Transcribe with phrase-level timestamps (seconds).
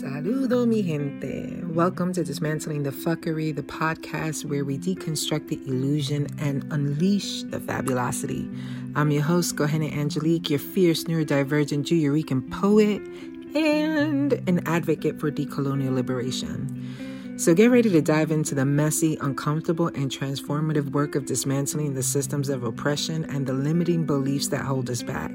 [0.00, 1.60] Saludo, mi gente.
[1.74, 7.58] Welcome to Dismantling the Fuckery, the podcast where we deconstruct the illusion and unleash the
[7.58, 8.48] fabulosity.
[8.94, 13.02] I'm your host, Kohenet Angelique, your fierce neurodivergent Jewyorican poet
[13.56, 17.34] and an advocate for decolonial liberation.
[17.36, 22.04] So get ready to dive into the messy, uncomfortable, and transformative work of dismantling the
[22.04, 25.32] systems of oppression and the limiting beliefs that hold us back.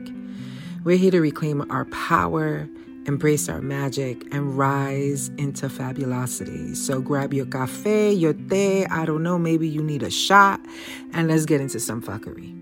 [0.86, 2.70] We're here to reclaim our power
[3.06, 6.76] embrace our magic, and rise into fabulosity.
[6.76, 10.60] So grab your cafe, your tea, I don't know, maybe you need a shot,
[11.14, 12.60] and let's get into some fuckery.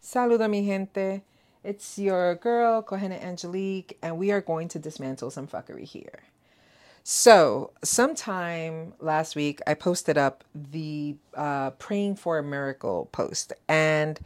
[0.00, 1.22] Saluda, mi gente.
[1.64, 6.24] It's your girl, Kohenet Angelique, and we are going to dismantle some fuckery here.
[7.04, 14.18] So, sometime last week, I posted up the uh, praying for a miracle post, and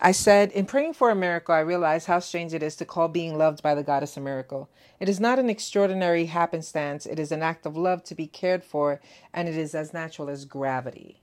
[0.00, 3.08] I said, in praying for a miracle, I realized how strange it is to call
[3.08, 4.70] being loved by the goddess a miracle.
[5.00, 8.62] It is not an extraordinary happenstance, it is an act of love to be cared
[8.62, 9.00] for,
[9.34, 11.20] and it is as natural as gravity.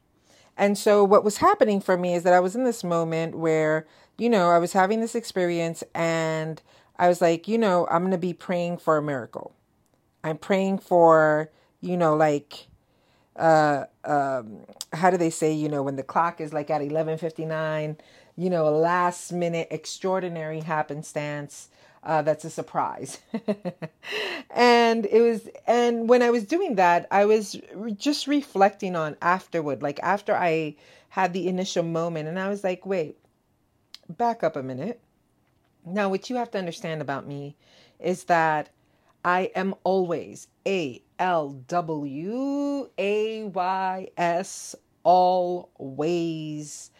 [0.57, 3.87] And so, what was happening for me is that I was in this moment where,
[4.17, 6.61] you know, I was having this experience, and
[6.97, 9.53] I was like, you know, I'm going to be praying for a miracle.
[10.23, 11.51] I'm praying for,
[11.81, 12.67] you know, like,
[13.35, 14.59] uh, um,
[14.93, 17.97] how do they say, you know, when the clock is like at 11:59
[18.38, 21.69] you know, a last minute extraordinary happenstance
[22.05, 23.19] uh, that's a surprise.
[24.52, 27.59] and it was, and when I was doing that, I was
[27.95, 30.75] just reflecting on afterward, like after I
[31.09, 33.17] had the initial moment, and I was like, wait,
[34.08, 35.00] back up a minute.
[35.86, 37.56] Now, what you have to understand about me
[38.00, 38.69] is that
[39.23, 46.91] I am always A L W A Y S, always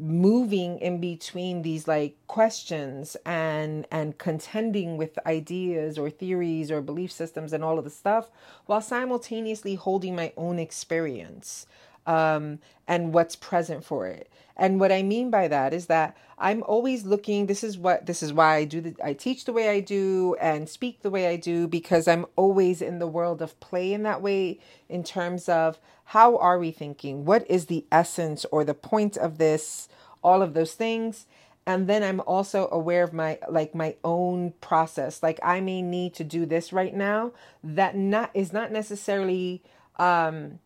[0.00, 7.12] moving in between these like questions and and contending with ideas or theories or belief
[7.12, 8.30] systems and all of the stuff
[8.64, 11.66] while simultaneously holding my own experience
[12.10, 12.58] um,
[12.88, 14.28] and what's present for it.
[14.56, 17.46] And what I mean by that is that I'm always looking.
[17.46, 18.80] This is what this is why I do.
[18.80, 22.26] The, I teach the way I do and speak the way I do because I'm
[22.34, 24.58] always in the world of play in that way.
[24.88, 27.24] In terms of how are we thinking?
[27.24, 29.88] What is the essence or the point of this?
[30.22, 31.26] All of those things
[31.66, 36.14] and then i'm also aware of my like my own process like i may need
[36.14, 37.32] to do this right now
[37.62, 39.62] that not is not necessarily
[39.98, 40.58] um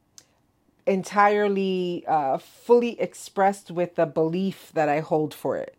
[0.87, 5.75] entirely uh, fully expressed with the belief that I hold for it.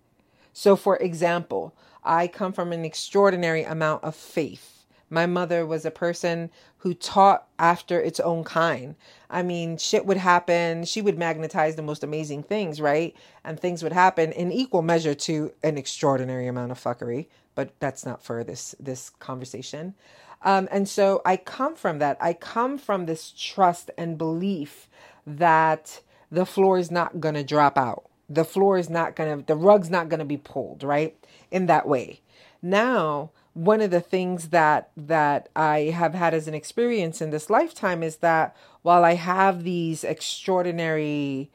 [0.54, 4.86] So, for example, I come from an extraordinary amount of faith.
[5.10, 8.96] My mother was a person who taught after its own kind.
[9.30, 10.86] I mean, shit would happen.
[10.86, 13.16] She would magnetize the most amazing things, right?
[13.44, 17.28] And things would happen in equal measure to an extraordinary amount of fuckery.
[17.54, 19.96] But that's not for this this conversation.
[20.42, 22.18] Um, and so I come from that.
[22.20, 24.88] I come from this trust and belief
[25.26, 26.02] that
[26.32, 28.04] the floor is not going to drop out.
[28.30, 31.16] The floor is not going to, the rug's not going to be pulled, right?
[31.52, 32.22] In that way.
[32.62, 37.50] Now, one of the things that that I have had as an experience in this
[37.50, 41.50] lifetime is that while I have these extraordinary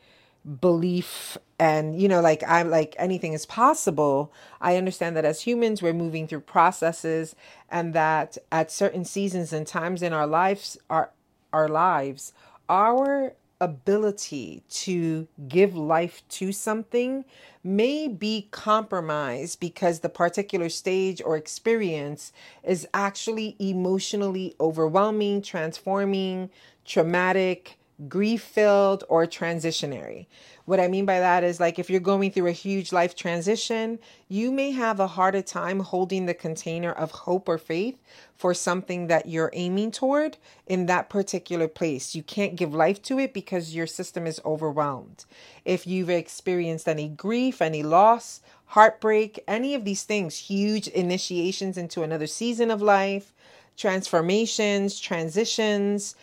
[0.61, 5.83] belief and you know like i'm like anything is possible i understand that as humans
[5.83, 7.37] we're moving through processes
[7.71, 11.11] and that at certain seasons and times in our lives our
[11.53, 12.33] our lives
[12.71, 17.25] our ability to give life to something
[17.63, 22.33] may be compromised because the particular stage or experience
[22.65, 26.49] is actually emotionally overwhelming, transforming,
[26.87, 27.77] traumatic,
[28.09, 30.27] grief filled, or transitionary.
[30.65, 33.99] What I mean by that is like if you're going through a huge life transition,
[34.29, 38.01] you may have a harder time holding the container of hope or faith
[38.37, 42.15] for something that you're aiming toward in that particular place.
[42.15, 45.25] You can't give life to it because your system is overwhelmed.
[45.65, 52.03] If you've experienced any grief, any loss, heartbreak, any of these things, huge initiations into
[52.03, 53.33] another season of life,
[53.77, 56.15] transformations, transitions,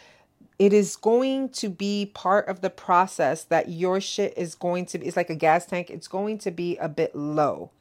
[0.60, 4.98] it is going to be part of the process that your shit is going to
[4.98, 7.72] be it's like a gas tank it's going to be a bit low.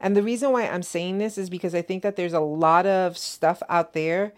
[0.00, 2.86] And the reason why i'm saying this is because i think that there's a lot
[2.86, 4.32] of stuff out there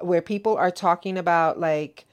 [0.00, 2.04] where people are talking about like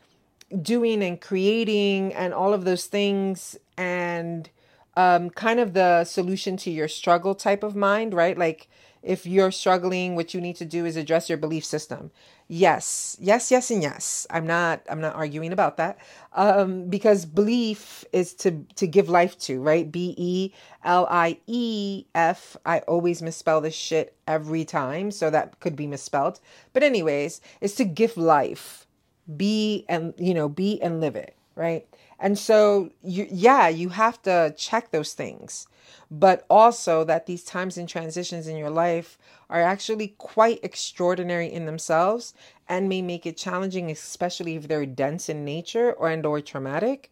[0.61, 4.49] doing and creating and all of those things and
[4.95, 8.37] um, kind of the solution to your struggle type of mind right?
[8.37, 8.67] Like
[9.03, 12.11] if you're struggling, what you need to do is address your belief system.
[12.47, 14.25] Yes, yes, yes, and yes.
[14.29, 14.81] I'm not.
[14.89, 15.97] I'm not arguing about that
[16.33, 19.91] um, because belief is to to give life to, right?
[19.91, 20.51] B e
[20.83, 22.55] l i e f.
[22.65, 26.39] I always misspell this shit every time, so that could be misspelled.
[26.73, 28.87] But anyways, it's to give life,
[29.35, 31.85] be and you know be and live it, right?
[32.19, 35.67] And so you, yeah, you have to check those things.
[36.09, 39.17] But also that these times and transitions in your life
[39.49, 42.33] are actually quite extraordinary in themselves
[42.67, 47.11] and may make it challenging especially if they're dense in nature or and or traumatic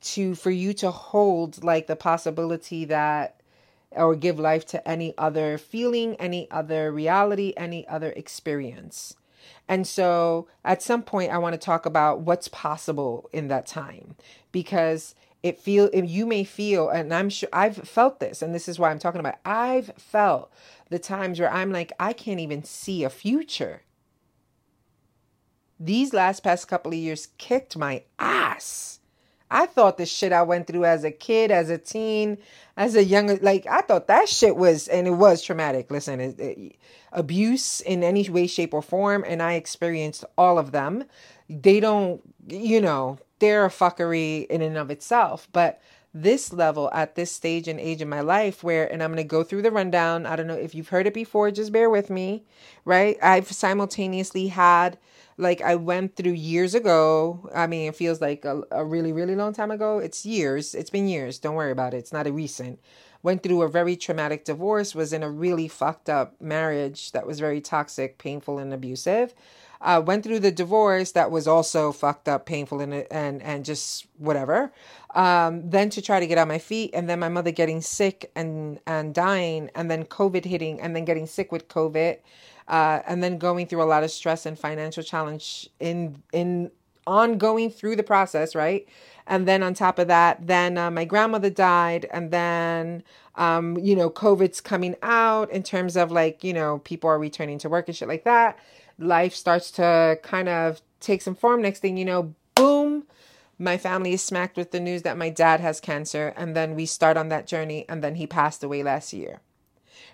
[0.00, 3.40] to for you to hold like the possibility that
[3.90, 9.16] or give life to any other feeling any other reality any other experience
[9.72, 14.14] and so at some point i want to talk about what's possible in that time
[14.52, 18.78] because it feel you may feel and i'm sure i've felt this and this is
[18.78, 20.52] why i'm talking about i've felt
[20.90, 23.82] the times where i'm like i can't even see a future.
[25.80, 29.00] These last past couple of years kicked my ass
[29.52, 32.38] i thought the shit i went through as a kid as a teen
[32.76, 36.40] as a young, like i thought that shit was and it was traumatic listen it,
[36.40, 36.76] it,
[37.12, 41.04] abuse in any way shape or form and i experienced all of them
[41.48, 45.48] they don't you know they're a fuckery in and of itself.
[45.52, 45.82] But
[46.14, 49.24] this level at this stage and age in my life where and I'm going to
[49.24, 50.26] go through the rundown.
[50.26, 52.44] I don't know if you've heard it before, just bear with me,
[52.84, 53.18] right?
[53.20, 54.96] I've simultaneously had
[55.42, 57.50] like I went through years ago.
[57.54, 59.98] I mean, it feels like a, a really really long time ago.
[59.98, 60.74] It's years.
[60.74, 61.38] It's been years.
[61.38, 61.98] Don't worry about it.
[61.98, 62.80] It's not a recent.
[63.22, 67.38] Went through a very traumatic divorce, was in a really fucked up marriage that was
[67.38, 69.34] very toxic, painful and abusive
[69.82, 74.06] uh, went through the divorce that was also fucked up, painful, and and and just
[74.16, 74.72] whatever.
[75.14, 78.30] Um, then to try to get on my feet, and then my mother getting sick
[78.34, 82.18] and and dying, and then COVID hitting, and then getting sick with COVID,
[82.68, 86.70] uh, and then going through a lot of stress and financial challenge in in
[87.06, 88.86] ongoing through the process, right?
[89.26, 93.02] And then on top of that, then uh, my grandmother died, and then
[93.36, 97.58] um, you know, COVID's coming out in terms of like you know people are returning
[97.58, 98.58] to work and shit like that
[98.98, 101.62] life starts to kind of take some form.
[101.62, 103.04] Next thing you know, boom,
[103.58, 106.32] my family is smacked with the news that my dad has cancer.
[106.36, 107.84] And then we start on that journey.
[107.88, 109.40] And then he passed away last year.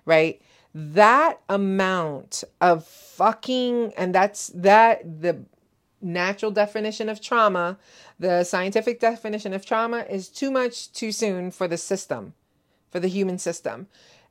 [0.04, 0.40] Right?
[0.74, 5.44] That amount of fucking, and that's that, the
[6.00, 7.78] natural definition of trauma,
[8.18, 12.34] the scientific definition of trauma is too much too soon for the system,
[12.90, 13.88] for the human system.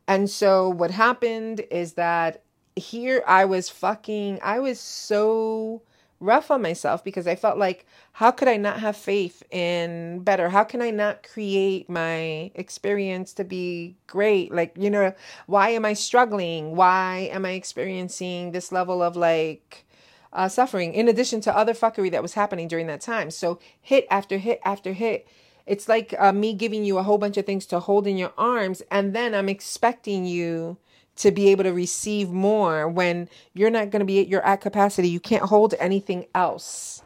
[0.08, 2.44] And so what happened is that
[2.76, 5.82] here I was fucking, I was so
[6.20, 10.50] rough on myself because I felt like, how could I not have faith in better?
[10.50, 14.54] How can I not create my experience to be great?
[14.54, 15.14] Like, you know,
[15.46, 16.76] why am I struggling?
[16.76, 19.86] Why am I experiencing this level of like,
[20.34, 23.32] uh, suffering in addition to other fuckery that was happening during that time.
[23.32, 25.28] So hit after hit after hit.
[25.66, 28.32] It's like uh, me giving you a whole bunch of things to hold in your
[28.38, 30.78] arms, and then I'm expecting you
[31.18, 34.62] to be able to receive more when you're not going to be at your at
[34.62, 35.10] capacity.
[35.10, 37.02] You can't hold anything else.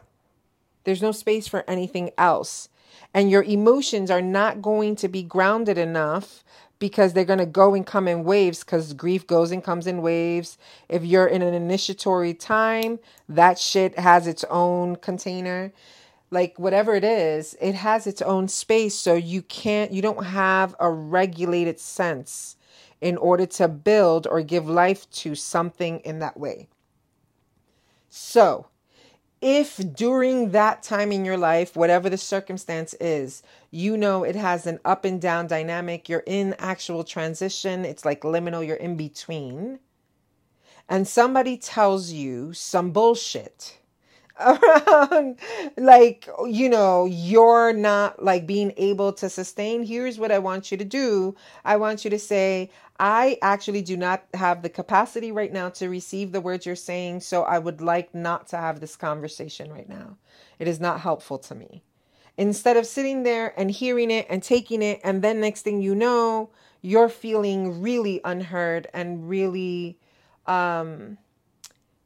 [0.84, 2.68] There's no space for anything else.
[3.14, 6.44] And your emotions are not going to be grounded enough
[6.78, 10.02] because they're going to go and come in waves because grief goes and comes in
[10.02, 10.58] waves.
[10.88, 12.98] If you're in an initiatory time,
[13.28, 15.72] that shit has its own container.
[16.30, 18.94] Like whatever it is, it has its own space.
[18.94, 22.56] So you can't, you don't have a regulated sense
[23.02, 26.68] in order to build or give life to something in that way.
[28.08, 28.68] So,
[29.40, 34.68] if during that time in your life, whatever the circumstance is, you know it has
[34.68, 39.80] an up and down dynamic, you're in actual transition, it's like liminal, you're in between,
[40.88, 43.78] and somebody tells you some bullshit
[44.40, 45.38] around
[45.76, 50.76] like you know you're not like being able to sustain here's what i want you
[50.76, 51.34] to do.
[51.64, 55.88] I want you to say i actually do not have the capacity right now to
[55.88, 59.88] receive the words you're saying so i would like not to have this conversation right
[59.88, 60.16] now.
[60.58, 61.82] It is not helpful to me.
[62.36, 65.94] Instead of sitting there and hearing it and taking it and then next thing you
[65.94, 69.98] know you're feeling really unheard and really
[70.46, 71.18] um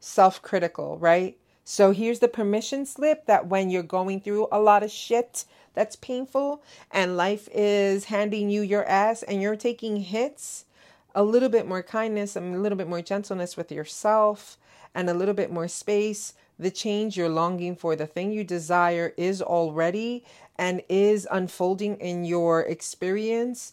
[0.00, 4.90] self-critical right so here's the permission slip that when you're going through a lot of
[4.92, 5.44] shit
[5.75, 10.64] that's painful and life is handing you your ass and you're taking hits,
[11.12, 14.56] a little bit more kindness and a little bit more gentleness with yourself
[14.94, 16.35] and a little bit more space.
[16.56, 20.23] The change you're longing for, the thing you desire is already
[20.54, 23.73] and is unfolding in your experience.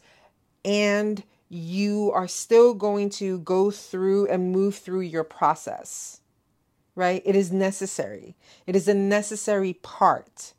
[0.65, 6.21] And you are still going to go through and move through your process,
[6.95, 7.21] right?
[7.25, 8.35] It is necessary.
[8.67, 10.53] It is a necessary part.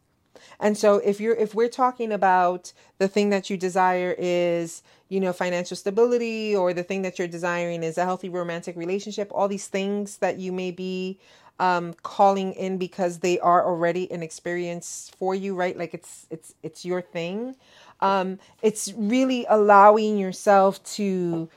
[0.60, 5.20] And so if you're if we're talking about the thing that you desire is, you
[5.20, 9.48] know, financial stability or the thing that you're desiring is a healthy romantic relationship, all
[9.48, 11.18] these things that you may be
[11.58, 15.76] um, calling in because they are already an experience for you, right?
[15.76, 17.56] Like it's it's it's your thing.
[18.00, 21.48] Um, it's really allowing yourself to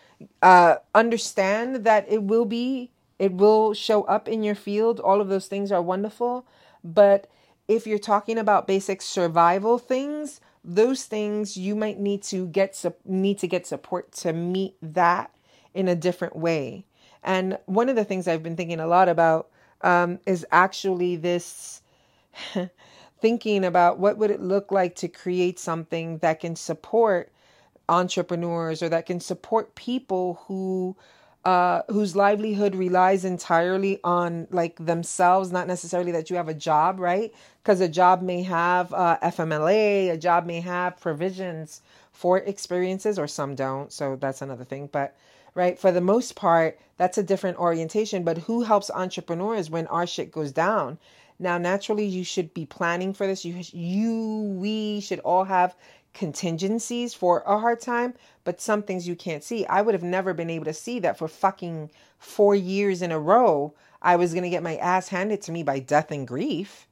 [0.42, 5.00] uh, understand that it will be, it will show up in your field.
[5.00, 6.46] All of those things are wonderful,
[6.84, 7.30] but
[7.68, 13.40] if you're talking about basic survival things, those things you might need to get need
[13.40, 15.34] to get support to meet that
[15.74, 16.86] in a different way.
[17.24, 19.50] And one of the things I've been thinking a lot about
[19.82, 21.82] um, is actually this
[23.22, 27.32] thinking about what would it look like to create something that can support
[27.90, 30.96] entrepreneurs or that can support people who
[31.48, 37.00] uh, whose livelihood relies entirely on like themselves, not necessarily that you have a job,
[37.00, 37.34] right?
[37.64, 43.28] Because a job may have uh, FMLA, a job may have provisions for experiences, or
[43.28, 43.94] some don't.
[43.94, 44.90] So that's another thing.
[44.92, 45.16] But
[45.56, 45.80] right?
[45.80, 48.26] For the most part, that's a different orientation.
[48.26, 50.98] But who helps entrepreneurs when our shit goes down?
[51.40, 53.46] Now, naturally, you should be planning for this.
[53.46, 55.78] You, you, we should all have
[56.18, 59.66] contingencies for a hard time, but some things you can't see.
[59.68, 63.20] I would have never been able to see that for fucking four years in a
[63.20, 63.74] row.
[64.02, 66.88] I was going to get my ass handed to me by death and grief.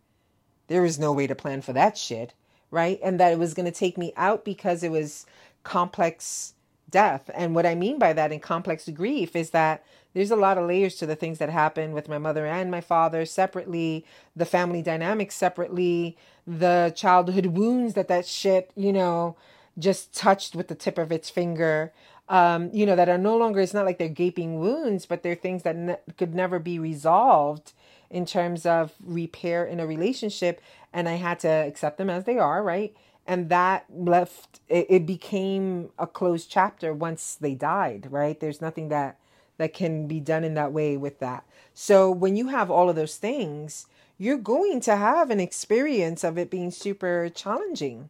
[0.67, 2.33] There was no way to plan for that shit,
[2.69, 2.99] right?
[3.03, 5.25] And that it was going to take me out because it was
[5.63, 6.53] complex
[6.89, 7.29] death.
[7.33, 10.67] And what I mean by that in complex grief is that there's a lot of
[10.67, 14.05] layers to the things that happen with my mother and my father separately,
[14.35, 16.15] the family dynamics separately,
[16.47, 19.35] the childhood wounds that that shit, you know,
[19.77, 21.91] just touched with the tip of its finger.
[22.27, 25.35] Um, you know, that are no longer, it's not like they're gaping wounds, but they're
[25.35, 27.73] things that ne- could never be resolved
[28.09, 30.59] in terms of repair in a relationship.
[30.91, 32.95] And I had to accept them as they are, right?
[33.27, 38.89] and that left it, it, became a closed chapter once they died right there's nothing
[38.89, 39.17] that
[39.57, 42.95] that can be done in that way with that so when you have all of
[42.95, 48.09] those things you're going to have an experience of it being super challenging.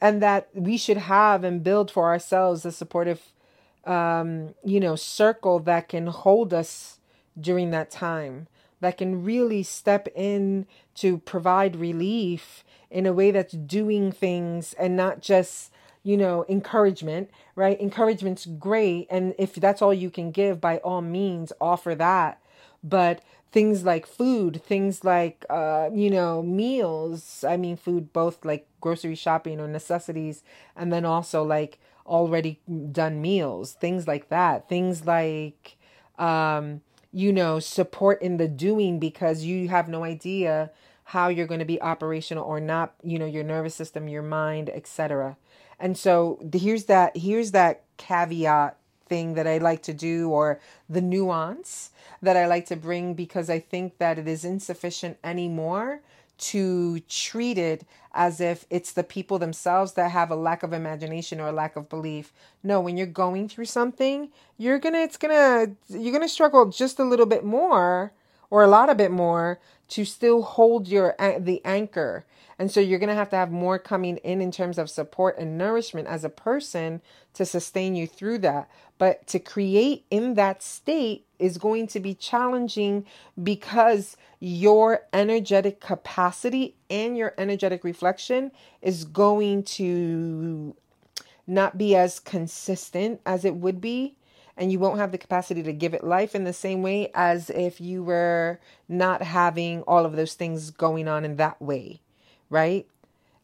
[0.00, 3.32] And that we should have and build for ourselves a supportive
[3.84, 6.98] um, you know circle that can hold us
[7.40, 8.46] during that time
[8.80, 14.96] that can really step in to provide relief in a way that's doing things and
[14.96, 15.72] not just
[16.02, 17.80] you know encouragement right?
[17.80, 22.40] Encouragement's great and if that's all you can give by all means offer that.
[22.84, 23.20] But
[23.50, 29.14] things like food things like uh you know meals i mean food both like grocery
[29.14, 30.42] shopping or necessities
[30.76, 32.60] and then also like already
[32.92, 35.76] done meals things like that things like
[36.18, 36.80] um
[37.12, 40.70] you know support in the doing because you have no idea
[41.08, 44.68] how you're going to be operational or not, you know, your nervous system, your mind,
[44.68, 45.38] etc.
[45.80, 48.77] And so here's that here's that caveat
[49.08, 51.90] thing that I like to do or the nuance
[52.22, 56.00] that I like to bring because I think that it is insufficient anymore
[56.38, 57.84] to treat it
[58.14, 61.76] as if it's the people themselves that have a lack of imagination or a lack
[61.76, 62.32] of belief.
[62.62, 66.28] No, when you're going through something, you're going to it's going to you're going to
[66.28, 68.12] struggle just a little bit more
[68.50, 69.58] or a lot of bit more
[69.88, 72.24] to still hold your the anchor.
[72.58, 75.38] And so you're going to have to have more coming in in terms of support
[75.38, 77.00] and nourishment as a person
[77.34, 78.68] to sustain you through that.
[78.98, 83.06] But to create in that state is going to be challenging
[83.40, 88.50] because your energetic capacity and your energetic reflection
[88.82, 90.74] is going to
[91.46, 94.16] not be as consistent as it would be
[94.58, 97.48] and you won't have the capacity to give it life in the same way as
[97.50, 102.00] if you were not having all of those things going on in that way,
[102.50, 102.86] right?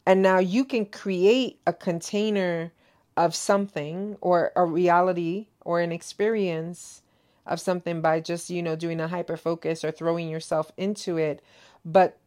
[0.05, 2.73] And now you can create a container
[3.17, 7.01] of something or a reality or an experience
[7.45, 11.41] of something by just, you know, doing a hyper focus or throwing yourself into it.
[11.85, 12.17] But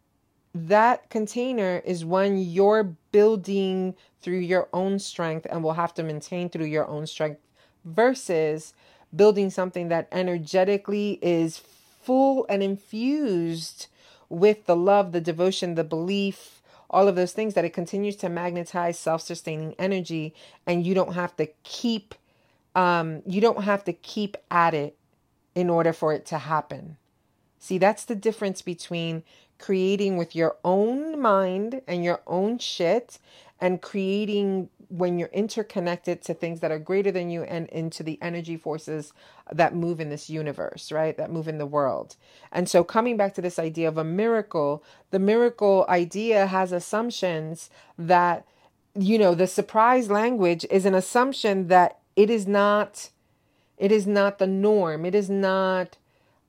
[0.55, 6.49] that container is one you're building through your own strength and will have to maintain
[6.49, 7.41] through your own strength
[7.89, 8.75] versus
[9.15, 13.87] building something that energetically is full and infused
[14.29, 18.29] with the love, the devotion, the belief, all of those things that it continues to
[18.29, 20.35] magnetize self-sustaining energy
[20.67, 22.15] and you don't have to keep
[22.75, 24.97] um you don't have to keep at it
[25.55, 26.97] in order for it to happen.
[27.59, 29.23] See, that's the difference between
[29.59, 33.19] creating with your own mind and your own shit
[33.61, 38.19] and creating when you're interconnected to things that are greater than you and into the
[38.23, 39.13] energy forces
[39.53, 41.17] that move in this universe, right?
[41.17, 42.17] That move in the world.
[42.51, 47.71] And so coming back to this idea of a miracle, the miracle idea has assumptions
[47.99, 48.47] that
[48.95, 53.11] you know, the surprise language is an assumption that it is not
[53.77, 55.07] it is not the norm.
[55.07, 55.97] It is not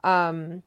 [0.04, 0.64] um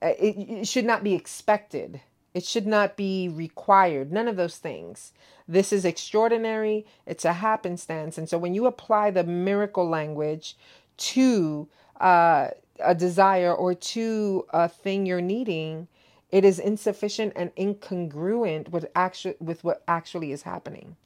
[0.00, 2.00] it, it should not be expected
[2.34, 4.12] it should not be required.
[4.12, 5.12] None of those things.
[5.46, 6.86] This is extraordinary.
[7.06, 8.16] It's a happenstance.
[8.16, 10.56] And so when you apply the miracle language
[10.96, 11.68] to
[12.00, 12.48] uh,
[12.80, 15.88] a desire or to a thing you're needing,
[16.30, 20.96] it is insufficient and incongruent with actual with what actually is happening.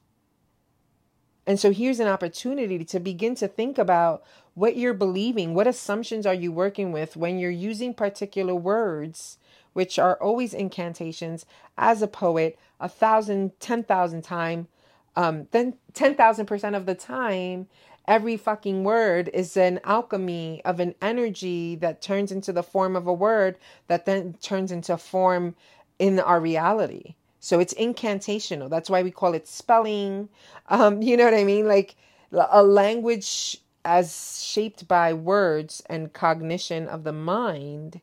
[1.45, 6.25] And so here's an opportunity to begin to think about what you're believing, what assumptions
[6.25, 9.37] are you working with when you're using particular words
[9.77, 11.45] which are always incantations,
[11.77, 14.67] as a poet, a thousand, ten thousand time,
[15.15, 17.67] um, then ten thousand percent of the time,
[18.07, 23.05] every fucking word is an alchemy of an energy that turns into the form of
[23.05, 23.55] a word
[23.85, 25.53] that then turns into form
[25.99, 27.13] in our reality.
[27.39, 28.71] So it's incantational.
[28.71, 30.27] That's why we call it spelling.
[30.69, 31.67] Um, you know what I mean?
[31.67, 31.95] Like
[32.31, 38.01] a language as shaped by words and cognition of the mind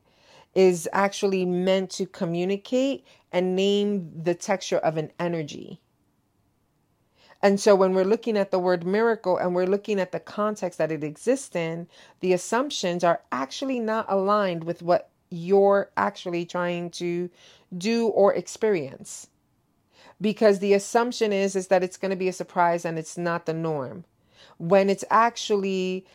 [0.55, 5.81] is actually meant to communicate and name the texture of an energy.
[7.41, 10.79] And so when we're looking at the word miracle and we're looking at the context
[10.79, 11.87] that it exists in,
[12.21, 17.29] the assumptions are actually not aligned with what you're actually trying to
[17.77, 19.27] do or experience.
[20.21, 23.45] Because the assumption is is that it's going to be a surprise and it's not
[23.45, 24.05] the norm.
[24.57, 26.05] When it's actually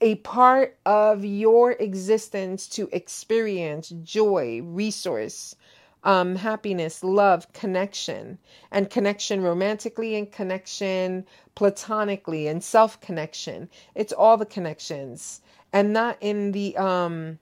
[0.00, 5.56] a part of your existence to experience joy, resource,
[6.04, 8.38] um, happiness, love, connection,
[8.70, 13.68] and connection romantically, and connection platonically, and self connection.
[13.94, 15.40] It's all the connections,
[15.72, 17.38] and not in the um,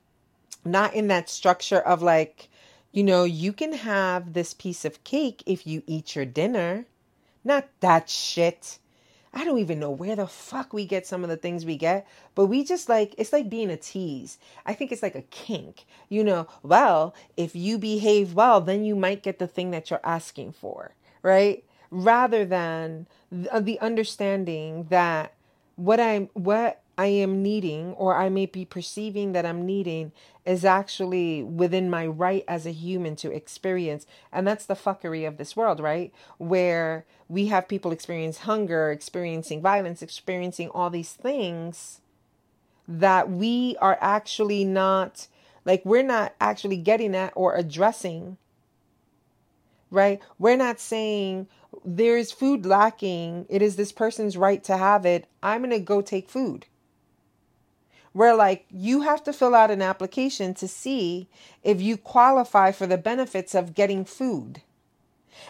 [0.65, 2.49] not in that structure of like,
[2.93, 6.87] you know, you can have this piece of cake if you eat your dinner.
[7.45, 8.79] Not that shit.
[9.35, 12.07] I don't even know where the fuck we get some of the things we get,
[12.35, 14.39] but we just like it's like being a tease.
[14.65, 15.85] I think it's like a kink.
[16.09, 20.01] You know, well, if you behave well, then you might get the thing that you're
[20.05, 21.65] asking for, right?
[21.91, 23.09] Rather than
[23.51, 25.35] uh, the understanding that
[25.77, 30.13] what I'm what I am needing or I may be perceiving that I'm needing
[30.45, 34.07] is actually within my right as a human to experience.
[34.33, 36.13] And that's the fuckery of this world, right?
[36.39, 42.01] Where we have people experience hunger, experiencing violence, experiencing all these things
[42.87, 45.27] that we are actually not
[45.65, 48.37] like we're not actually getting at or addressing
[49.91, 51.47] right we're not saying
[51.85, 56.03] there's food lacking it is this person's right to have it i'm going to go
[56.03, 56.67] take food
[58.15, 61.29] where like you have to fill out an application to see
[61.63, 64.63] if you qualify for the benefits of getting food.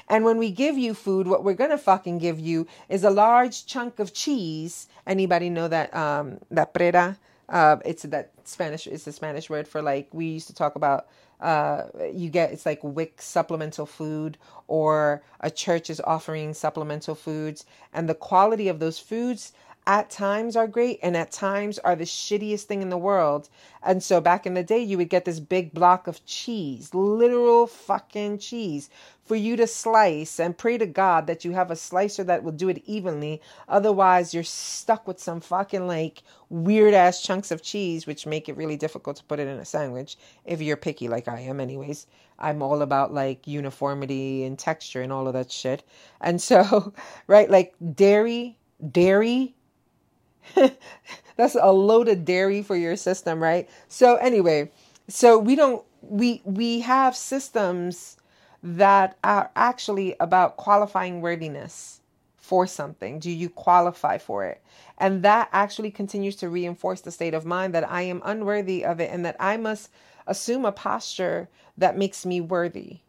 [0.08, 3.66] And when we give you food, what we're gonna fucking give you is a large
[3.66, 4.88] chunk of cheese.
[5.06, 7.18] Anybody know that um that prera?
[7.48, 8.86] Uh, it's that Spanish.
[8.86, 11.06] It's the Spanish word for like we used to talk about.
[11.40, 17.66] Uh, you get it's like WIC supplemental food, or a church is offering supplemental foods,
[17.92, 19.52] and the quality of those foods
[19.86, 23.50] at times are great and at times are the shittiest thing in the world.
[23.82, 27.66] And so back in the day, you would get this big block of cheese, literal
[27.66, 28.88] fucking cheese,
[29.26, 32.52] for you to slice and pray to God that you have a slicer that will
[32.52, 33.42] do it evenly.
[33.68, 38.56] Otherwise, you're stuck with some fucking like weird ass chunks of cheese, which make it
[38.56, 40.16] really difficult to put it in a sandwich
[40.46, 42.06] if you're picky like I am, anyways.
[42.38, 45.82] I'm all about like uniformity and texture and all of that shit.
[46.20, 46.94] And so,
[47.26, 48.58] right, like dairy,
[48.90, 49.54] dairy
[51.36, 53.68] That's a load of dairy for your system, right?
[53.88, 54.70] So anyway,
[55.08, 58.16] so we don't we we have systems
[58.62, 62.00] that are actually about qualifying worthiness
[62.36, 63.18] for something.
[63.18, 64.62] Do you qualify for it?
[64.98, 69.00] And that actually continues to reinforce the state of mind that I am unworthy of
[69.00, 69.90] it and that I must
[70.26, 73.00] assume a posture that makes me worthy.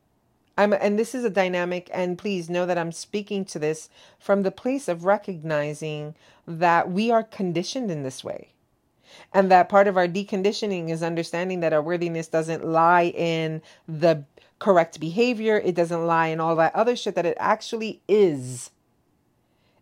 [0.58, 4.44] I'm, and this is a dynamic, and please know that I'm speaking to this from
[4.44, 6.16] the place of recognizing
[6.48, 8.54] that we are conditioned in this way.
[9.34, 14.24] And that part of our deconditioning is understanding that our worthiness doesn't lie in the
[14.60, 18.72] correct behavior, it doesn't lie in all that other shit, that it actually is.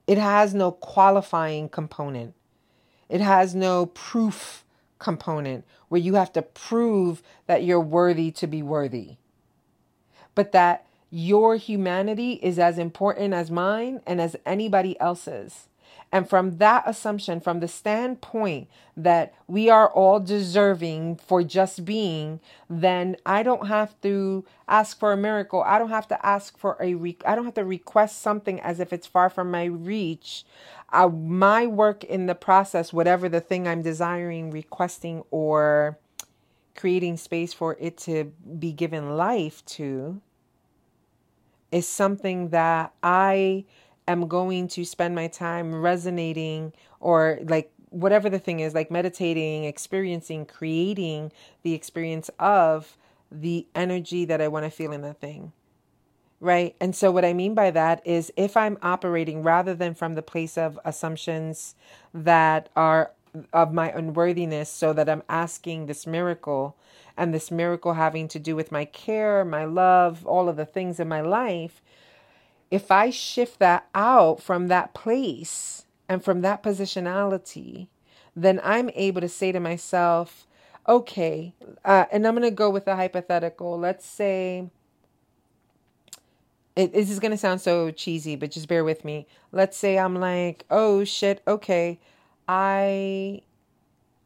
[0.07, 2.33] It has no qualifying component,
[3.09, 4.65] it has no proof
[4.97, 9.17] component where you have to prove that you're worthy to be worthy
[10.35, 15.67] but that your humanity is as important as mine and as anybody else's.
[16.13, 22.39] And from that assumption, from the standpoint that we are all deserving for just being,
[22.69, 25.63] then I don't have to ask for a miracle.
[25.63, 28.79] I don't have to ask for a re- I don't have to request something as
[28.79, 30.45] if it's far from my reach.
[30.91, 35.97] Uh, my work in the process, whatever the thing I'm desiring, requesting, or
[36.75, 40.21] creating space for it to be given life to,
[41.71, 43.65] is something that I
[44.07, 49.65] am going to spend my time resonating or like whatever the thing is, like meditating,
[49.65, 51.31] experiencing, creating
[51.61, 52.97] the experience of
[53.31, 55.51] the energy that I want to feel in the thing.
[56.39, 56.75] Right.
[56.81, 60.21] And so, what I mean by that is if I'm operating rather than from the
[60.21, 61.75] place of assumptions
[62.13, 63.11] that are
[63.51, 66.75] of my unworthiness, so that I'm asking this miracle
[67.15, 70.99] and this miracle having to do with my care, my love, all of the things
[70.99, 71.81] in my life,
[72.71, 77.87] if I shift that out from that place and from that positionality,
[78.35, 80.47] then I'm able to say to myself,
[80.87, 81.53] okay,
[81.85, 83.77] uh, and I'm going to go with a hypothetical.
[83.77, 84.69] Let's say,
[86.75, 89.27] it, this is going to sound so cheesy, but just bear with me.
[89.51, 91.99] Let's say I'm like, oh shit, okay,
[92.47, 93.41] I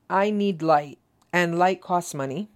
[0.10, 1.00] I need light,
[1.34, 2.50] and light costs money,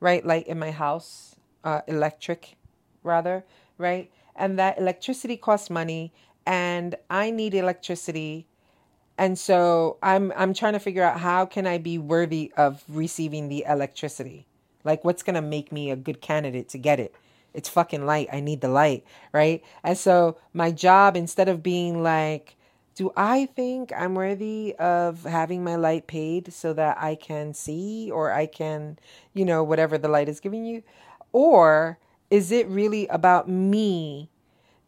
[0.00, 0.24] right?
[0.24, 2.56] Light in my house, uh, electric,
[3.02, 3.44] rather,
[3.78, 4.10] right?
[4.38, 6.12] and that electricity costs money
[6.46, 8.46] and I need electricity
[9.18, 13.48] and so I'm I'm trying to figure out how can I be worthy of receiving
[13.48, 14.46] the electricity?
[14.84, 17.12] Like what's going to make me a good candidate to get it?
[17.52, 18.28] It's fucking light.
[18.32, 19.64] I need the light, right?
[19.82, 22.54] And so my job instead of being like
[22.98, 28.10] do I think I'm worthy of having my light paid so that I can see
[28.10, 28.98] or I can,
[29.34, 30.82] you know, whatever the light is giving you?
[31.30, 34.30] Or is it really about me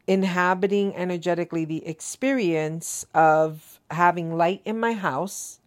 [0.08, 5.58] inhabiting energetically the experience of having light in my house?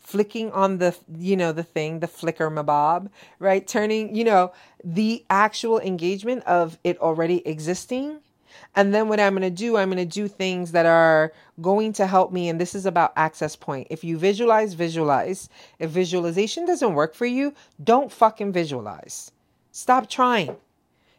[0.00, 4.50] flicking on the you know the thing the flicker mabob right turning you know
[4.82, 8.18] the actual engagement of it already existing
[8.74, 11.92] and then what I'm going to do, I'm going to do things that are going
[11.94, 12.48] to help me.
[12.48, 13.88] And this is about access point.
[13.90, 15.48] If you visualize, visualize.
[15.78, 19.32] If visualization doesn't work for you, don't fucking visualize.
[19.72, 20.56] Stop trying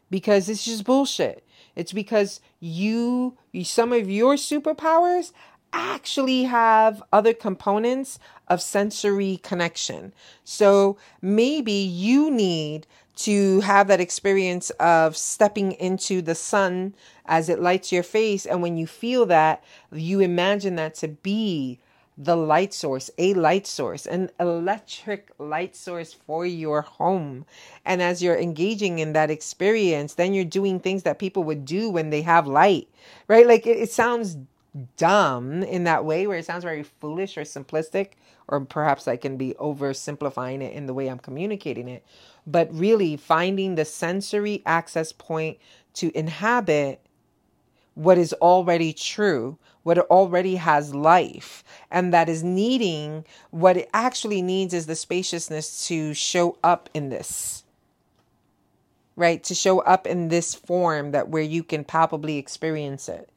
[0.10, 1.46] because it's just bullshit.
[1.76, 5.32] It's because you, some of your superpowers
[5.72, 10.14] actually have other components of sensory connection.
[10.44, 12.88] So maybe you need
[13.20, 18.46] to have that experience of stepping into the sun as it lights your face.
[18.46, 21.80] And when you feel that, you imagine that to be
[22.18, 27.46] the light source, a light source, an electric light source for your home.
[27.86, 31.90] And as you're engaging in that experience, then you're doing things that people would do
[31.90, 32.88] when they have light,
[33.28, 33.48] right?
[33.48, 34.38] Like it, it sounds
[34.98, 38.12] dumb in that way where it sounds very foolish or simplistic,
[38.50, 42.04] or perhaps I can be oversimplifying it in the way I'm communicating it.
[42.46, 45.60] But really finding the sensory access point
[45.94, 47.00] to inhabit
[47.94, 54.42] what is already true what already has life and that is needing what it actually
[54.42, 57.64] needs is the spaciousness to show up in this
[59.16, 63.30] right to show up in this form that where you can palpably experience it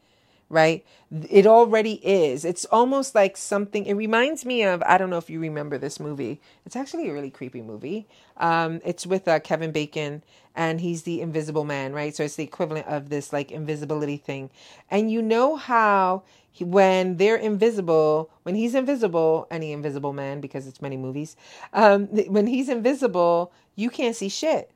[0.53, 0.87] right
[1.31, 5.31] it already is it's almost like something it reminds me of i don't know if
[5.31, 8.07] you remember this movie it's actually a really creepy movie
[8.39, 10.23] um, it's with uh, kevin bacon
[10.55, 12.15] and he's the invisible man, right?
[12.15, 14.51] So it's the equivalent of this like invisibility thing.
[14.91, 20.67] And you know how he, when they're invisible, when he's invisible, any invisible man, because
[20.67, 21.37] it's many movies,
[21.73, 24.71] um, when he's invisible, you can't see shit.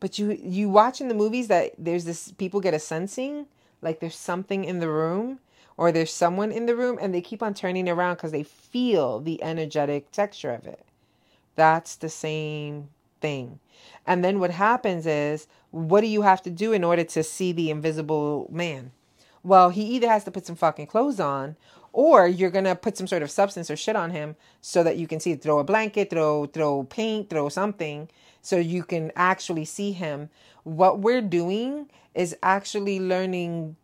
[0.00, 3.46] But you you watch in the movies that there's this people get a sensing
[3.84, 5.38] like there's something in the room
[5.76, 9.20] or there's someone in the room and they keep on turning around because they feel
[9.20, 10.84] the energetic texture of it.
[11.56, 12.88] That's the same
[13.20, 13.60] thing.
[14.06, 17.52] And then what happens is, what do you have to do in order to see
[17.52, 18.92] the invisible man?
[19.42, 21.56] Well, he either has to put some fucking clothes on
[21.92, 25.06] or you're gonna put some sort of substance or shit on him so that you
[25.06, 28.08] can see throw a blanket throw throw paint throw something
[28.44, 30.30] so you can actually see him
[30.64, 33.76] what we're doing is actually learning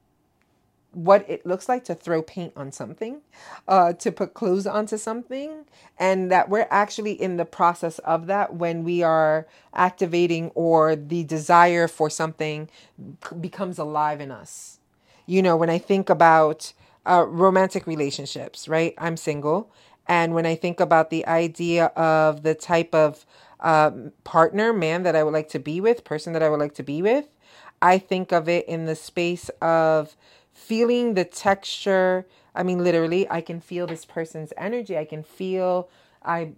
[0.92, 3.20] what it looks like to throw paint on something,
[3.68, 5.64] uh, to put clothes onto something,
[5.98, 11.22] and that we're actually in the process of that when we are activating or the
[11.22, 12.68] desire for something
[13.40, 14.80] becomes alive in us.
[15.26, 16.72] You know, when I think about
[17.06, 18.94] uh, romantic relationships, right?
[18.98, 19.70] I'm single.
[20.08, 23.24] And when I think about the idea of the type of
[23.60, 26.74] um, partner, man that I would like to be with, person that I would like
[26.74, 27.26] to be with,
[27.82, 30.16] I think of it in the space of
[30.52, 32.26] feeling the texture.
[32.54, 34.96] I mean, literally, I can feel this person's energy.
[34.98, 35.88] I can feel
[36.24, 36.52] I.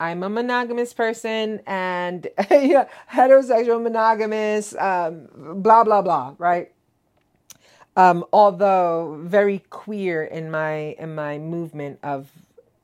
[0.00, 5.28] I'm a monogamous person and yeah, heterosexual monogamous, um,
[5.62, 6.72] blah blah blah, right?
[7.96, 12.30] Um, although very queer in my in my movement of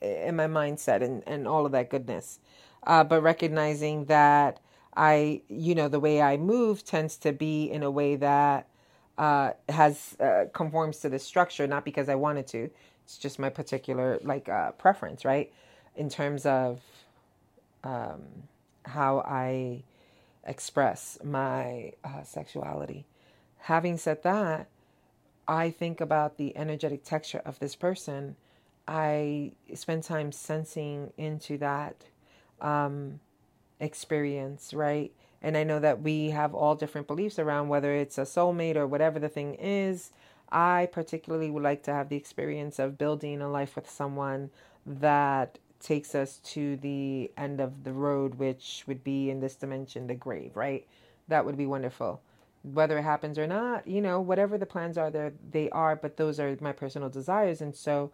[0.02, 2.38] in my mindset and and all of that goodness,
[2.86, 4.60] uh, but recognizing that
[4.96, 8.68] I, you know, the way I move tends to be in a way that
[9.18, 12.70] uh, has uh, conforms to the structure, not because I wanted to.
[13.04, 15.52] It's just my particular like uh, preference, right?
[15.96, 16.80] In terms of
[17.84, 18.22] um,
[18.84, 19.82] how I
[20.44, 23.04] express my uh, sexuality.
[23.58, 24.68] Having said that,
[25.48, 28.36] I think about the energetic texture of this person.
[28.88, 32.04] I spend time sensing into that
[32.60, 33.20] um,
[33.80, 35.12] experience, right?
[35.42, 38.86] And I know that we have all different beliefs around whether it's a soulmate or
[38.86, 40.10] whatever the thing is.
[40.50, 44.50] I particularly would like to have the experience of building a life with someone
[44.84, 50.06] that takes us to the end of the road, which would be in this dimension,
[50.06, 50.86] the grave, right?
[51.28, 52.20] That would be wonderful.
[52.62, 56.16] Whether it happens or not, you know, whatever the plans are, there they are, but
[56.16, 57.60] those are my personal desires.
[57.60, 58.10] And so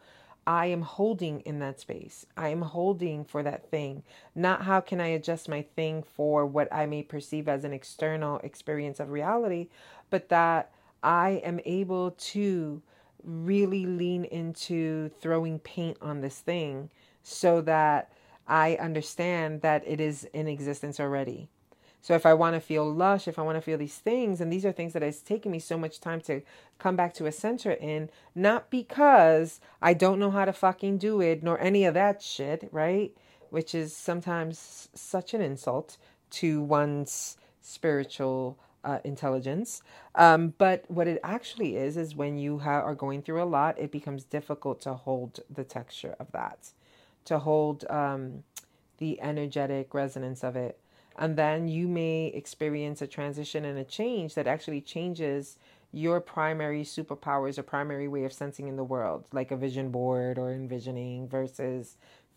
[0.47, 2.27] I am holding in that space.
[2.37, 4.03] I am holding for that thing.
[4.35, 8.39] Not how can I adjust my thing for what I may perceive as an external
[8.39, 9.69] experience of reality,
[10.11, 12.83] but that I am able to
[13.23, 16.91] really lean into throwing paint on this thing
[17.23, 18.13] so that
[18.49, 21.49] I understand that it is in existence already.
[22.03, 24.53] So if I want to feel lush, if I want to feel these things, and
[24.53, 26.43] these are things that it's taken me so much time to
[26.81, 31.21] come back to a center in, not because I don't know how to fucking do
[31.21, 33.17] it, nor any of that shit, right?
[33.51, 35.97] Which is sometimes such an insult
[36.31, 39.81] to one's spiritual uh, intelligence.
[40.17, 43.79] Um, but what it actually is, is when you ha- are going through a lot,
[43.79, 46.71] it becomes difficult to hold the texture of that,
[47.27, 48.43] to hold um,
[48.99, 50.81] the energetic resonance of it
[51.18, 55.59] and then you may experience a transition and a change that actually changes
[55.92, 60.38] your primary superpowers or primary way of sensing in the world, like a vision board
[60.38, 61.96] or envisioning versus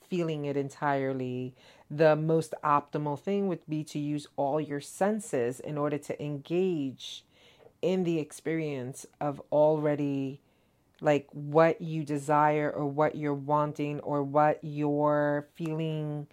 [0.09, 1.55] feeling it entirely.
[1.89, 7.23] The most optimal thing would be to use all your senses in order to engage
[7.81, 10.41] in the experience of already
[11.01, 16.27] like what you desire or what you're wanting or what you're feeling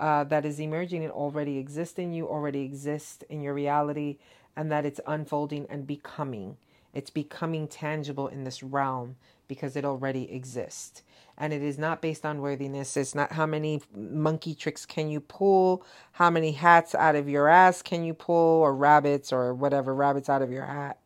[0.00, 4.18] uh, that is emerging and already exists in you, already exists in your reality,
[4.56, 6.56] and that it's unfolding and becoming.
[6.94, 11.02] It's becoming tangible in this realm because it already exists.
[11.36, 12.96] And it is not based on worthiness.
[12.96, 17.48] It's not how many monkey tricks can you pull, how many hats out of your
[17.48, 20.98] ass can you pull, or rabbits, or whatever, rabbits out of your hat.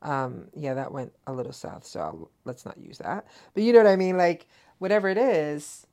[0.00, 3.26] Um, yeah, that went a little south, so I'll, let's not use that.
[3.52, 4.16] But you know what I mean?
[4.16, 4.46] Like,
[4.78, 5.86] whatever it is,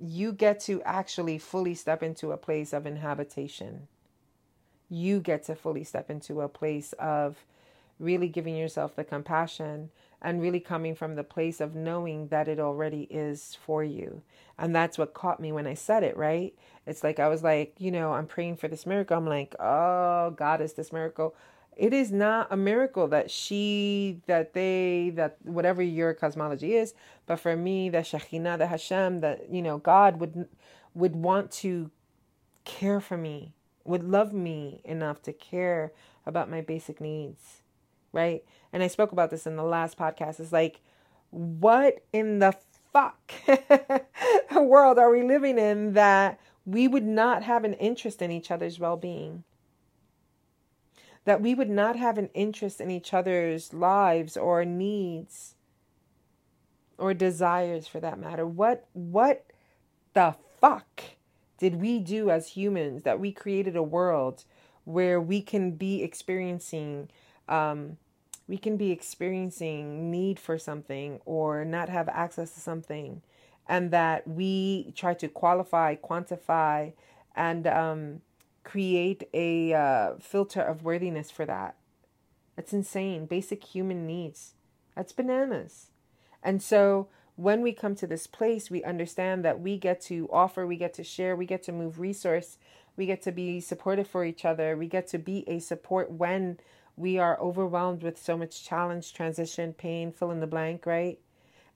[0.00, 3.88] you get to actually fully step into a place of inhabitation.
[4.88, 7.44] You get to fully step into a place of
[7.98, 9.90] really giving yourself the compassion
[10.22, 14.22] and really coming from the place of knowing that it already is for you.
[14.58, 16.54] And that's what caught me when I said it, right?
[16.86, 19.16] It's like I was like, you know, I'm praying for this miracle.
[19.16, 21.34] I'm like, oh, God, is this miracle?
[21.76, 26.94] It is not a miracle that she, that they, that whatever your cosmology is,
[27.26, 30.48] but for me, that Shekhinah, that Hashem, that, you know, God would,
[30.94, 31.90] would want to
[32.64, 33.52] care for me,
[33.84, 35.92] would love me enough to care
[36.24, 37.62] about my basic needs,
[38.10, 38.42] right?
[38.72, 40.40] And I spoke about this in the last podcast.
[40.40, 40.80] It's like,
[41.30, 42.56] what in the
[42.92, 43.32] fuck
[44.54, 48.78] world are we living in that we would not have an interest in each other's
[48.78, 49.44] well being?
[51.26, 55.56] That we would not have an interest in each other's lives or needs
[56.96, 58.46] or desires for that matter.
[58.46, 59.44] What what
[60.14, 61.02] the fuck
[61.58, 64.44] did we do as humans that we created a world
[64.84, 67.10] where we can be experiencing
[67.48, 67.98] um,
[68.48, 73.20] we can be experiencing need for something or not have access to something
[73.68, 76.92] and that we try to qualify quantify
[77.34, 78.20] and um,
[78.66, 81.76] create a uh, filter of worthiness for that.
[82.56, 83.26] That's insane.
[83.26, 84.54] Basic human needs.
[84.96, 85.90] That's bananas.
[86.42, 90.66] And so when we come to this place, we understand that we get to offer,
[90.66, 92.58] we get to share, we get to move resource,
[92.96, 96.58] we get to be supportive for each other, we get to be a support when
[96.96, 101.20] we are overwhelmed with so much challenge, transition, pain, fill in the blank, right?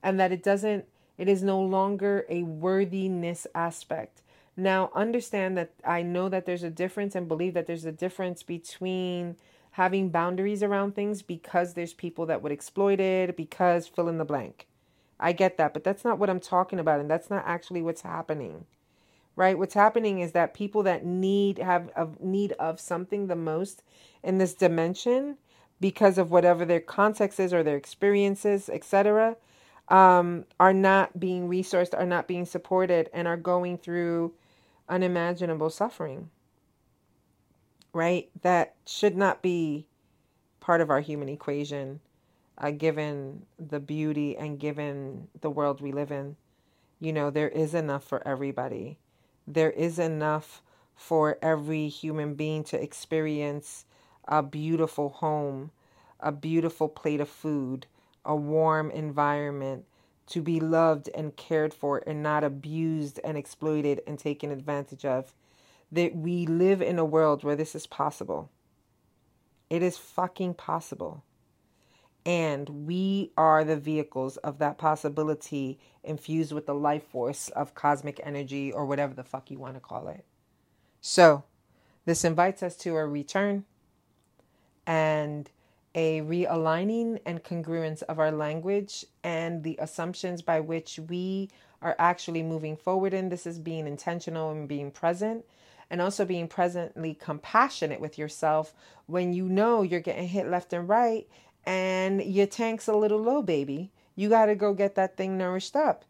[0.03, 0.85] And that it doesn't,
[1.17, 4.20] it is no longer a worthiness aspect
[4.57, 8.43] Now, understand that I know that there's a difference and believe that there's a difference
[8.43, 9.37] between
[9.71, 14.25] having boundaries around things because there's people that would exploit it, because fill in the
[14.25, 14.67] blank.
[15.19, 18.01] I get that, but that's not what I'm talking about, and that's not actually what's
[18.01, 18.65] happening.
[19.37, 19.57] Right?
[19.57, 23.83] What's happening is that people that need have a need of something the most
[24.23, 25.37] in this dimension
[25.79, 29.37] because of whatever their context is or their experiences, etc.,
[29.87, 34.33] um, are not being resourced, are not being supported, and are going through
[34.91, 36.29] unimaginable suffering.
[37.93, 38.29] Right?
[38.43, 39.87] That should not be
[40.59, 41.99] part of our human equation,
[42.57, 46.35] uh, given the beauty and given the world we live in.
[46.99, 48.99] You know, there is enough for everybody.
[49.47, 50.61] There is enough
[50.95, 53.85] for every human being to experience
[54.27, 55.71] a beautiful home,
[56.19, 57.87] a beautiful plate of food,
[58.23, 59.85] a warm environment,
[60.27, 65.33] to be loved and cared for and not abused and exploited and taken advantage of.
[65.91, 68.49] That we live in a world where this is possible.
[69.69, 71.23] It is fucking possible.
[72.25, 78.19] And we are the vehicles of that possibility infused with the life force of cosmic
[78.23, 80.23] energy or whatever the fuck you want to call it.
[81.01, 81.43] So,
[82.05, 83.65] this invites us to a return
[84.85, 85.49] and
[85.93, 91.49] a realigning and congruence of our language and the assumptions by which we
[91.81, 93.29] are actually moving forward in.
[93.29, 95.45] This is being intentional and being present,
[95.89, 98.73] and also being presently compassionate with yourself
[99.07, 101.27] when you know you're getting hit left and right
[101.65, 103.91] and your tank's a little low, baby.
[104.15, 106.05] You got to go get that thing nourished up.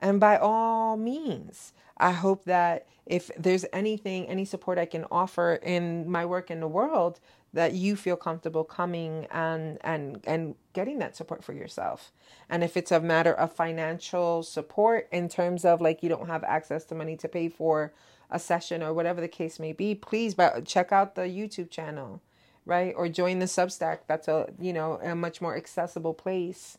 [0.00, 5.54] And by all means, I hope that if there's anything, any support I can offer
[5.54, 7.20] in my work in the world,
[7.54, 12.12] that you feel comfortable coming and and and getting that support for yourself.
[12.50, 16.44] And if it's a matter of financial support in terms of like you don't have
[16.44, 17.94] access to money to pay for
[18.30, 22.20] a session or whatever the case may be please check out the youtube channel
[22.66, 22.94] right?
[22.96, 24.00] Or join the substack.
[24.06, 26.78] That's a you know a much more accessible place.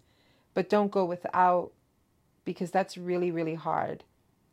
[0.53, 1.71] But don't go without
[2.43, 4.03] because that's really really hard.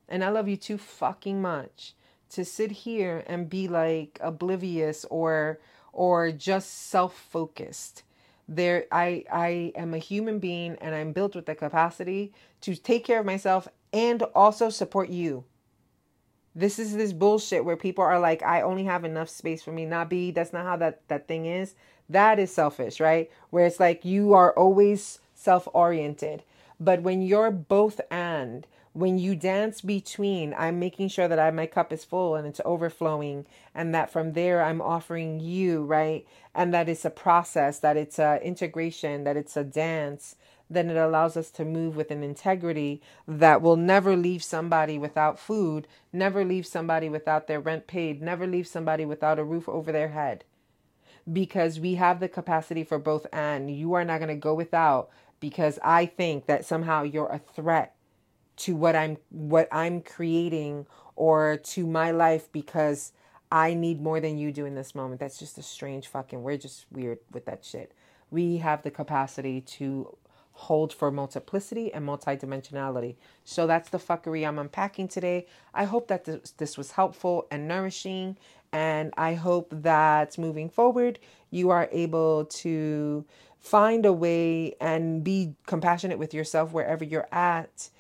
[0.09, 1.95] And i love you too fucking much
[2.31, 5.59] to sit here and be like oblivious or
[5.93, 8.03] or just self-focused.
[8.49, 13.05] There i i am a human being and i'm built with the capacity to take
[13.05, 15.45] care of myself and also support you.
[16.55, 19.87] This is this bullshit where people are like i only have enough space for me.
[19.87, 21.75] Not be that's not how that that thing is.
[22.09, 23.31] That is selfish right?
[23.51, 26.43] Where it's like you are always self-oriented.
[26.81, 31.67] But when you're both and when you dance between, I'm making sure that I my
[31.67, 36.75] cup is full and it's overflowing, and that from there I'm offering you right, and
[36.75, 40.37] that it's a process, that it's a integration, that it's a dance.
[40.69, 45.39] Then it allows us to move with an integrity that will never leave somebody without
[45.39, 49.93] food, never leave somebody without their rent paid, never leave somebody without a roof over
[49.93, 50.45] their head.
[51.31, 55.09] Because we have the capacity for both, and you are not going to go without
[55.41, 57.95] because I think that somehow you're a threat
[58.57, 60.87] to what I'm what I'm creating
[61.17, 63.13] or to my life because
[63.51, 65.21] I need more than you do in this moment.
[65.21, 67.93] That's just a strange fucking we're just weird with that shit.
[68.31, 70.17] We have the capacity to
[70.53, 73.17] hold for multiplicity and multidimensionality.
[73.45, 75.47] So that's the fuckery I'm unpacking today.
[75.75, 78.37] I hope that this, this was helpful and nourishing
[78.73, 81.19] and I hope that moving forward
[81.51, 83.25] you are able to
[83.61, 87.91] find a way and be compassionate with yourself wherever you're at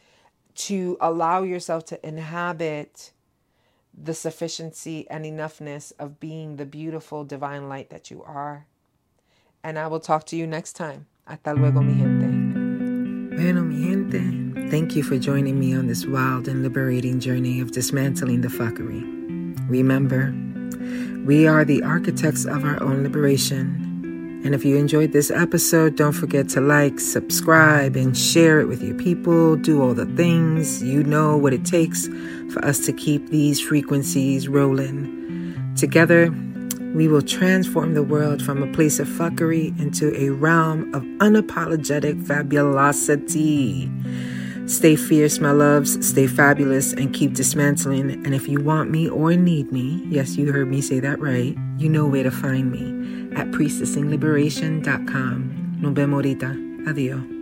[0.54, 3.12] to allow yourself to inhabit
[3.96, 8.66] the sufficiency and enoughness of being the beautiful divine light that you are.
[9.62, 11.06] And I will talk to you next time.
[11.26, 12.26] Hasta luego, mi gente.
[13.36, 17.72] Bueno, mi gente, thank you for joining me on this wild and liberating journey of
[17.72, 19.02] dismantling the fuckery.
[19.68, 20.34] Remember,
[21.24, 23.91] we are the architects of our own liberation
[24.44, 28.82] and if you enjoyed this episode, don't forget to like, subscribe, and share it with
[28.82, 29.54] your people.
[29.54, 30.82] Do all the things.
[30.82, 32.08] You know what it takes
[32.52, 35.74] for us to keep these frequencies rolling.
[35.76, 36.34] Together,
[36.92, 42.26] we will transform the world from a place of fuckery into a realm of unapologetic
[42.26, 43.88] fabulosity.
[44.66, 46.04] Stay fierce, my loves.
[46.06, 48.10] Stay fabulous and keep dismantling.
[48.26, 51.56] And if you want me or need me, yes, you heard me say that right,
[51.78, 55.80] you know where to find me at priestessingliberation.com.
[55.80, 56.24] Nos vemos.
[56.86, 57.41] Adiós.